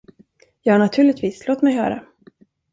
Ja, 0.61 0.77
naturligtvis, 0.77 1.47
låt 1.47 1.61
mig 1.61 1.73
höra. 1.75 2.03